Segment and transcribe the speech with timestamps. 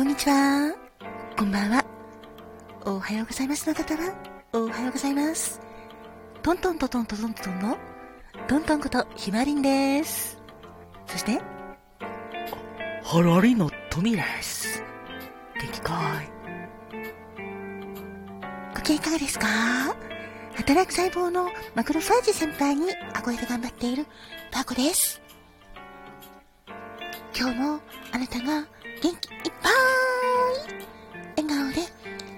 [0.00, 0.74] こんにちは。
[1.36, 1.84] こんばんは。
[2.86, 4.14] おはようございますの方は、
[4.54, 5.60] おはようございます。
[6.42, 7.76] トントントントントントンの、
[8.48, 10.38] トントンことひまりんです。
[11.06, 11.38] そして、
[13.02, 14.82] ハラリのトミです。
[15.60, 16.30] 元気かい
[18.74, 19.46] ご機嫌いかがですか？
[20.54, 24.06] 働く細胞のマクロファージ先輩に憧れて頑張っている
[24.50, 25.20] パーコです。
[27.38, 27.80] 今日も
[28.12, 28.66] あなたが
[29.02, 29.28] 元気
[29.60, 31.82] いっぱい笑顔で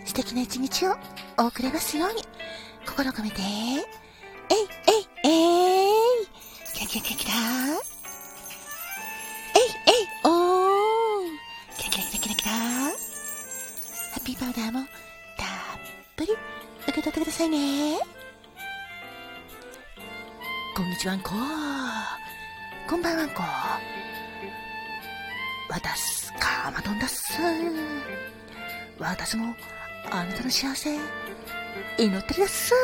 [0.04, 0.96] 素敵な一日を
[1.38, 2.22] 送れますように。
[2.86, 3.48] 心を込めて、えい
[4.88, 6.26] えいえい。
[6.74, 7.32] キラキラキラキラ
[9.54, 11.30] えいえいおー。
[11.78, 12.50] キラキラキラキラキラ。
[12.52, 12.96] ハ
[14.18, 14.80] ッピーパウダーも
[15.38, 15.48] たっ
[16.16, 16.32] ぷり
[16.82, 17.98] 受け取ってくださいね。
[20.76, 21.30] こんにちはんこ。
[22.90, 23.42] こんばんはんこ。
[25.70, 25.80] わ
[26.42, 27.40] かまどんだっす。
[28.98, 29.54] わたすも、
[30.10, 30.96] あなたの幸せ、
[31.98, 32.74] 祈ってるだっす。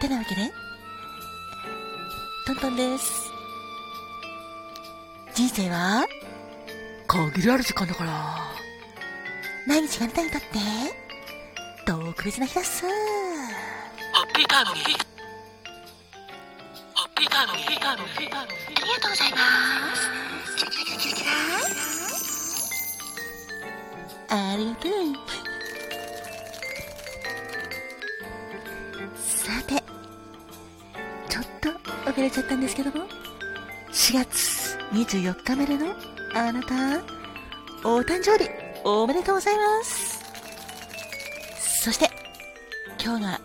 [0.00, 0.52] てなわけで、
[2.46, 3.04] トントンです。
[5.34, 6.04] 人生は、
[7.06, 8.38] 限られる時間だから。
[9.66, 10.46] 毎日があなたにとって、
[11.86, 12.84] 特別な日だっす。
[12.84, 12.90] ハ
[14.22, 15.18] ッピーターの日。
[17.18, 17.64] ピーターの日。
[17.64, 18.58] ハッピーターの日。
[18.78, 19.36] ありがとうございま
[19.96, 20.37] す。
[24.30, 24.92] ありがとう。
[29.16, 29.80] さて、
[31.28, 33.06] ちょっと遅れちゃったんですけども、
[33.92, 35.94] 4月24日までの
[36.34, 36.98] あなた、
[37.88, 38.50] お誕生日
[38.84, 40.18] おめでとうございます。
[41.80, 42.10] そして、
[43.00, 43.40] 今日が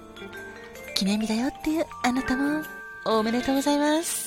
[0.96, 2.64] 記念日だよっていうあなたも
[3.06, 4.23] おめでとうございます。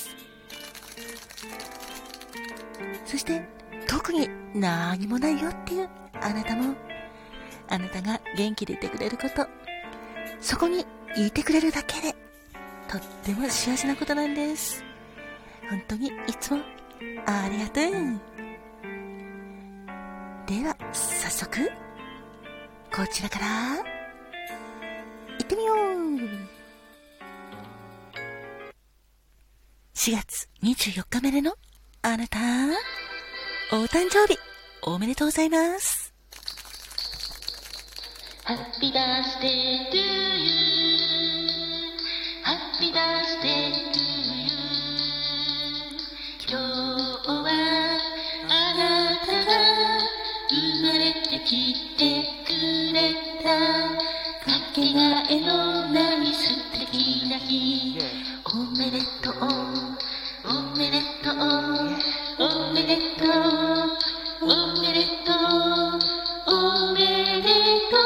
[3.17, 3.41] そして、
[3.89, 5.89] 特に何もないよっていう
[6.20, 6.75] あなたも、
[7.67, 9.46] あなたが元気でいてくれること、
[10.39, 10.85] そこに
[11.17, 12.14] いてくれるだけで、
[12.86, 14.85] とっても幸せなことなんです。
[15.70, 16.61] 本当にいつも
[17.24, 17.85] ありがとう。
[20.46, 21.70] では、早速、
[22.95, 23.46] こちらから、
[23.77, 23.83] 行
[25.42, 25.79] ってみよう
[29.95, 31.55] 4月24日までの
[32.02, 32.39] あなた、
[33.72, 34.38] お誕生日、
[34.82, 36.12] おめでとうございます。
[38.44, 40.04] Happy birthday to you.
[42.44, 44.46] Happy birthday to you.
[46.48, 46.62] 今日
[47.27, 47.50] は
[48.48, 49.50] あなたが
[50.48, 50.54] 生
[50.84, 52.50] まれてきてく
[52.94, 53.46] れた
[54.48, 57.98] かけがえのない素敵な日
[58.44, 59.34] おめでとう
[60.44, 61.55] おめでとう
[62.86, 63.29] おめでとう
[64.42, 64.47] お
[64.80, 65.35] めでとう
[66.47, 67.02] おめ
[67.42, 67.51] で
[67.91, 67.97] と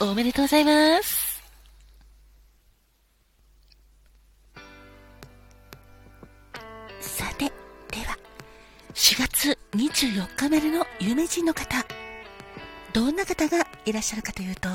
[0.00, 0.10] う。
[0.10, 1.40] おめでとうございます。
[7.00, 8.18] さて、では、
[8.92, 11.86] 4月24日までの有名人の方、
[12.92, 14.68] どんな方がいらっしゃるかというと、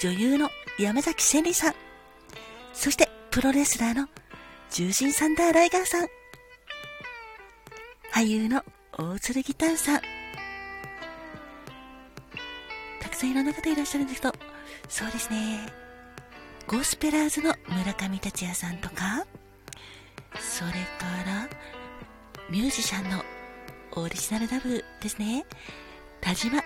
[0.00, 0.48] 女優の
[0.78, 1.74] 山崎千里さん、
[2.72, 4.08] そしてプロレスラーの
[4.70, 6.06] 重心サンダーライガーさん、
[8.14, 10.00] 俳優の大鶴ギターさん、
[13.00, 14.34] たくさんいろんな方いらっしゃるんですけど、
[14.88, 15.66] そうですね。
[16.68, 19.26] ゴスペラーズの村上達也さんとか、
[20.38, 20.76] それか
[21.26, 21.48] ら、
[22.50, 23.24] ミュージシャンの
[23.92, 25.44] オリジナルダブですね。
[26.20, 26.62] 田島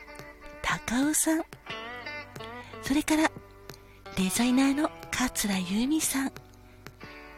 [0.63, 1.43] 隆夫さん。
[2.83, 3.31] それから、
[4.17, 6.33] デザイナーの桂由美さん。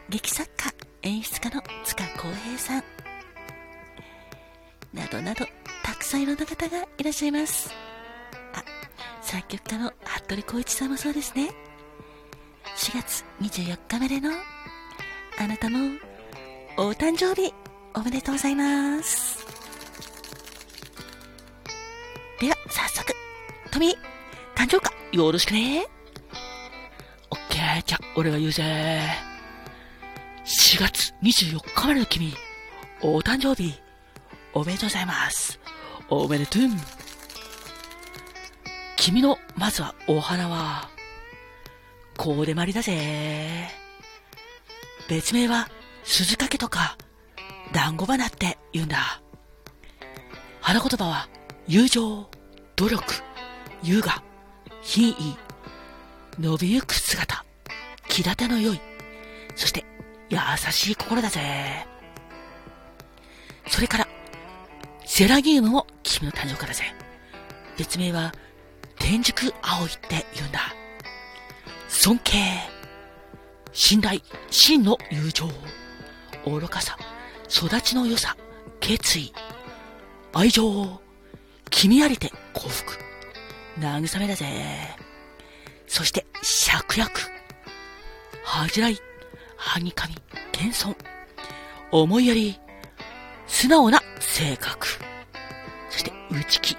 [0.09, 0.73] 劇作家、
[1.03, 2.85] 演出家の塚浩平さん。
[4.93, 5.47] などなど、
[5.83, 7.71] たくさんいろんな方がいらっしゃいます。
[8.55, 8.65] あ、
[9.23, 11.51] 作曲家の服部浩一さんもそうですね。
[12.77, 14.31] 4月24日までの
[15.39, 15.79] あなたも
[16.77, 17.53] お誕生日
[17.95, 19.45] おめでとうございます。
[22.41, 23.15] では、早速、
[23.71, 25.87] トミー、誕生日よろしくね。
[27.31, 29.01] オッケー、じゃ、俺が言うぜ。
[30.45, 32.35] 4月24日までの君、
[33.01, 33.81] お誕生日、
[34.55, 35.61] おめでとうございます。
[36.11, 36.63] おめでとう。
[38.97, 40.89] 君の、まずはお花は、
[42.17, 43.71] コーデマリだぜ。
[45.09, 45.69] 別名は、
[46.03, 46.99] 鈴掛けとか、
[47.73, 49.23] 団子花って言うんだ。
[50.61, 51.29] 花言葉は、
[51.69, 52.29] 友情、
[52.75, 53.05] 努力、
[53.85, 54.21] 優雅、
[54.85, 55.37] 品位、
[56.39, 57.43] 伸びゆく姿、
[58.07, 58.81] 気立ての良い、
[59.57, 59.83] そして
[60.29, 60.39] 優
[60.71, 61.87] しい心だぜ。
[63.67, 64.07] それから、
[65.07, 66.85] セラギウムも君の誕生からぜ。
[67.79, 68.33] 別名は、
[68.99, 70.61] 天竺葵って言うんだ。
[71.89, 72.33] 尊敬、
[73.73, 74.21] 信頼、
[74.51, 75.49] 真の友情、
[76.45, 76.99] 愚かさ、
[77.49, 78.37] 育ちの良さ、
[78.81, 79.33] 決意、
[80.35, 81.01] 愛情、
[81.71, 83.14] 君ありて幸福、
[83.79, 84.47] 慰めだぜ。
[85.87, 87.21] そして、芍薬、
[88.45, 88.99] 恥じらい、
[89.57, 90.15] はにかみ、
[90.53, 90.97] 謙遜、
[91.91, 92.59] 思いやり、
[93.47, 94.87] 素直な性格、
[95.91, 96.77] そして内気、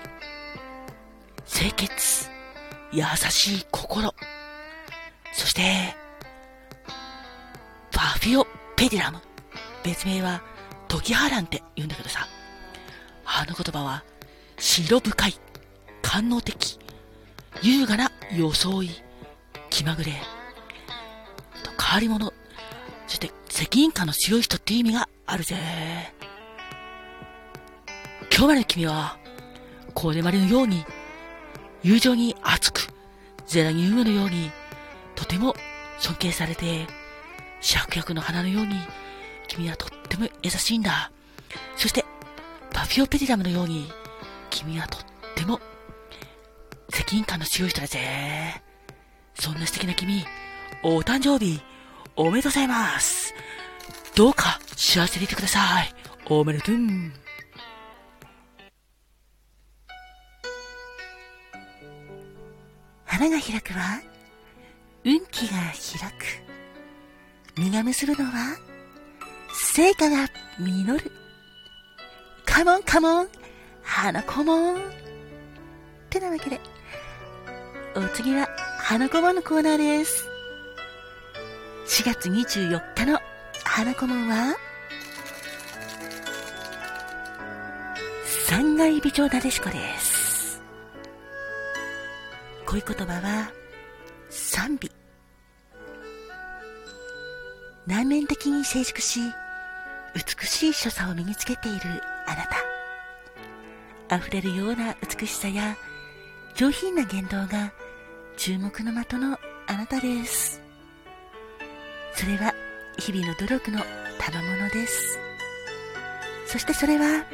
[1.47, 2.30] 清潔、
[2.92, 4.13] 優しい心、
[5.33, 5.95] そして、
[7.92, 8.45] パフィオ
[8.75, 9.19] ペディラム。
[9.83, 10.42] 別名は、
[10.88, 12.27] トキハランって言うんだけどさ、
[13.25, 14.03] あの言葉は、
[14.57, 15.33] 白深い、
[16.01, 16.80] 官能的、
[17.62, 18.90] 優雅な装い、
[19.69, 20.12] 気まぐれ、
[21.86, 22.34] 変わり者、
[23.07, 25.56] そして責任感の強い人っていう意味があるぜ。
[28.31, 29.18] 今日まで君は、
[29.94, 30.84] これまでのように、
[31.84, 32.90] 友情に熱く、
[33.48, 34.52] ゼラニウムのように、
[35.16, 35.56] とても
[36.00, 36.88] 尊敬されて、
[37.62, 38.75] 芍薬の花のように、
[39.48, 41.12] 君はとっても優しいんだ。
[41.78, 42.04] そして、
[42.74, 43.90] パフィオペディラムのように、
[44.50, 45.02] 君はとっ
[45.36, 45.62] ても、
[46.95, 48.00] 責任感の強い人だぜ。
[49.33, 50.24] そんな素敵な君、
[50.81, 51.59] お誕生日、
[52.15, 53.33] おめでとうございます。
[54.15, 55.94] どうか幸せでいてください。
[56.25, 56.75] おめでとう。
[63.03, 64.00] 花が開くは、
[65.03, 66.25] 運気が開く。
[67.57, 68.56] 実が結ぶのは、
[69.74, 71.12] 成果が実る。
[72.45, 73.27] カモンカモン、
[73.83, 74.75] 花子もん。
[74.77, 74.80] っ
[76.09, 76.75] てなわけで、
[77.97, 80.27] お次は花子もんのコーナーです。
[81.88, 83.18] 4月24日の
[83.63, 84.53] 花子もんは、
[88.50, 90.62] 三階美女なでしこです。
[92.65, 93.51] 恋言葉は、
[94.30, 94.92] 賛美。
[97.88, 99.21] 内面的に成熟し、
[100.13, 101.80] 美しい所作を身につけている
[102.27, 102.45] あな
[104.09, 104.18] た。
[104.18, 105.77] 溢れるような美しさや
[106.56, 107.71] 上品な言動が
[108.38, 109.38] 注目の的の
[109.68, 110.62] あなたです。
[112.16, 112.54] それは
[112.98, 113.80] 日々の努力の
[114.20, 115.18] 賜物です。
[116.46, 117.26] そしてそれは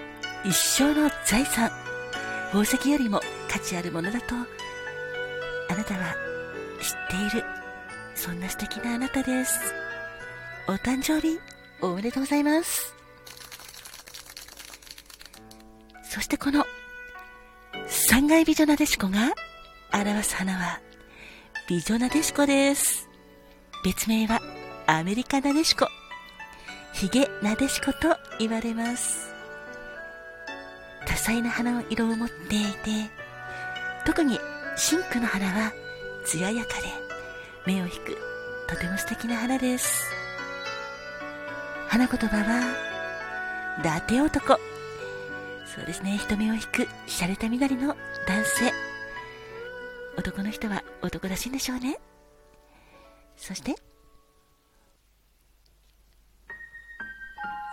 [0.44, 1.70] 一生の財産、
[2.48, 3.20] 宝石よりも
[3.50, 4.36] 価値あるものだと
[5.70, 6.16] あなたは
[6.82, 7.46] 知っている。
[8.16, 9.60] そんな素敵なあなたです。
[10.68, 11.40] お誕生日
[11.82, 12.94] おめでとうございます。
[16.04, 16.66] そしてこの
[17.88, 19.34] 三階美女なでしこが
[19.94, 20.80] 表す花は
[21.72, 23.08] 美女なでしこです。
[23.86, 24.42] 別名は
[24.88, 25.88] アメリカなでしこ、
[26.92, 29.32] ヒゲなでしこと言われます。
[31.08, 33.10] 多彩な花の色を持っていて、
[34.06, 34.38] 特に
[34.76, 35.72] シンクの花は
[36.26, 36.90] 艶やかで
[37.66, 38.18] 目を引く
[38.68, 40.12] とても素敵な花です。
[41.88, 42.76] 花言葉は、
[43.80, 44.60] 伊達男。
[45.74, 47.96] そうですね、人目を引く、洒落たみなりの
[48.28, 48.91] 男性。
[50.18, 51.98] 男の人は男らしいんでしょうね。
[53.36, 53.76] そして、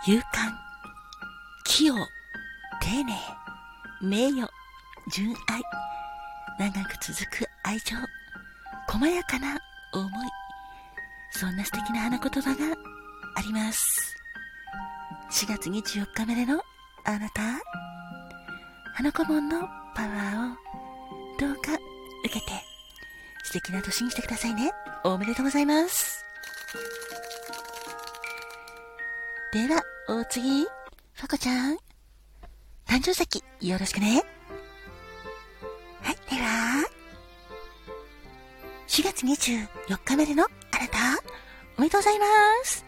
[0.07, 0.51] 勇敢、
[1.65, 1.95] 器用、
[2.81, 3.13] 丁寧、
[4.01, 4.49] 名誉、
[5.11, 5.61] 純愛、
[6.57, 7.95] 長く続く愛情、
[8.87, 9.59] 細やかな
[9.93, 10.09] 思い、
[11.31, 12.75] そんな素敵な花言葉が
[13.35, 14.15] あります。
[15.31, 16.61] 4月24日までの
[17.05, 17.41] あなた、
[18.95, 20.38] 花子門のパワーを
[23.49, 24.71] 素敵な年にしてくださいね。
[25.03, 26.23] おめでとうございます。
[29.51, 31.77] では、お次、ファコちゃん。
[32.85, 34.23] 誕生石、よろしくね。
[36.03, 36.87] はい、では、
[38.87, 40.47] 4月24日までのあ
[40.79, 41.23] なた、
[41.75, 42.25] おめでとうございま
[42.63, 42.85] す。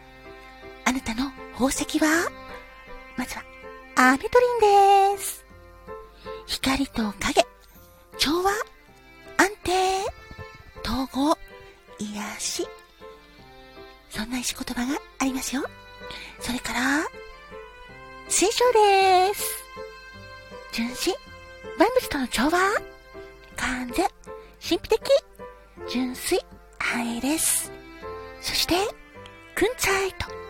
[0.85, 2.29] あなたの宝石は、
[3.17, 3.43] まずは、
[3.95, 5.43] アメトリンです。
[6.45, 7.47] 光と影、
[8.19, 8.51] 調和、
[9.37, 10.20] 安定、
[10.83, 11.37] 統合、
[11.99, 12.67] 癒し。
[14.09, 15.63] そんな石言葉がありますよ。
[16.39, 17.07] それから、
[18.27, 19.63] 水晶です。
[20.73, 21.13] 純真、
[21.77, 22.51] 万物との調和、
[23.55, 24.07] 完全、
[24.61, 24.99] 神秘的、
[25.89, 26.39] 純粋、
[26.79, 27.71] 繁栄です。
[28.41, 28.75] そして、
[29.55, 30.41] クンチャイト。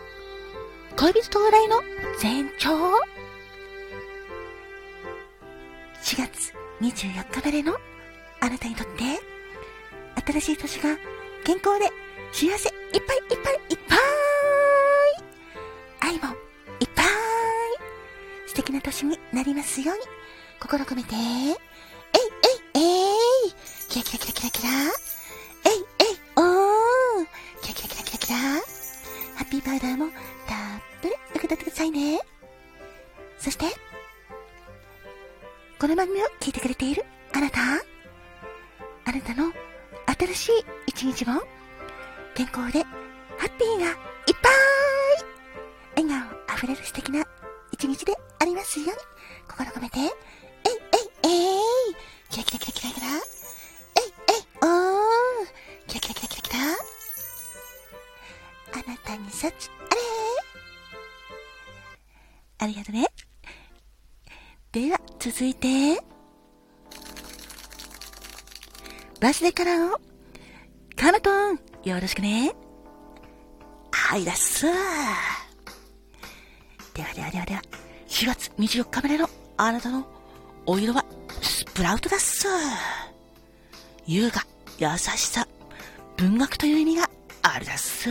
[0.96, 1.82] 恋人到来の
[2.22, 2.70] 前兆
[6.02, 7.76] 4月24日までの
[8.40, 9.31] あなたにとって
[10.26, 10.96] 新しい年が
[11.44, 11.90] 健康で
[12.32, 13.98] 幸せいっぱいいっぱいいっぱい
[16.00, 16.34] 愛も
[16.80, 17.06] いっぱい
[18.46, 20.02] 素敵な年になりますように
[20.60, 21.52] 心込めて、えいえ
[22.78, 23.52] いえい
[23.88, 24.68] キラキラキラキラキラ
[25.64, 27.26] えいえいおー
[27.62, 28.36] キラキラキラキラキラ。
[28.38, 30.08] ハッピーパウダーも
[30.46, 32.20] たっぷり受け取ってくださいね。
[33.38, 33.64] そして、
[35.80, 37.60] この番組を聞いてくれているあなた、
[39.04, 39.52] あなたの
[40.26, 40.52] 新しい
[40.86, 41.40] 一日も
[42.36, 43.94] 健康でハッピーがいっ
[44.40, 44.48] ぱ
[46.00, 47.24] い笑顔あふれる素敵な
[47.72, 48.94] 一日でありますように。
[49.48, 51.62] 心込めて、えいえいえい
[52.30, 53.06] キラキラキラキラキラ。
[53.08, 55.48] えいえいおー。
[55.88, 56.58] キラキラキラキラキラ。
[58.74, 59.50] あなたに幸あ
[59.94, 60.00] れ。
[62.58, 63.08] ありがとね。
[64.70, 65.96] では、続いて、
[69.20, 70.11] バースデーカラーを、
[71.02, 72.54] カマトン、よろしくね。
[73.90, 74.66] はいだっす。
[74.66, 74.70] で
[77.02, 77.62] はではではでは、
[78.06, 80.06] 4月24日までのあなたの
[80.64, 81.04] お色は
[81.40, 82.46] スプラウトだっす。
[84.06, 84.46] 優雅、
[84.78, 85.48] 優しさ、
[86.18, 87.10] 文学という意味が
[87.42, 88.08] あるだっす。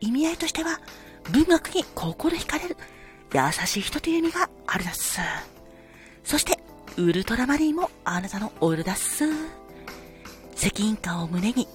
[0.00, 0.80] 意味合いとしては、
[1.30, 2.76] 文学に心惹かれる
[3.34, 5.20] 優しい人という意味があるだっす。
[6.24, 6.58] そして、
[6.96, 9.59] ウルトラマリンもあなたのお色だっす。
[10.60, 11.66] 責任感を胸に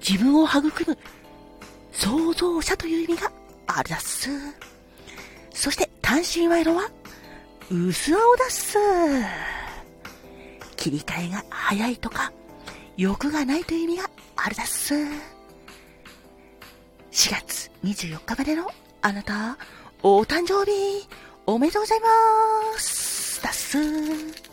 [0.00, 0.98] 自分を育む
[1.92, 3.30] 創造者という意味が
[3.66, 4.30] あるだっす。
[5.52, 6.90] そして単身賄賂は
[7.70, 8.78] 薄青だっす。
[10.76, 12.32] 切り替えが早いとか
[12.96, 14.94] 欲がないという意味があるだっす。
[14.94, 15.08] 4
[17.12, 18.70] 月24日までの
[19.02, 19.58] あなた、
[20.02, 21.06] お誕生日、
[21.44, 23.42] おめでとうございます。
[23.42, 24.49] だっす。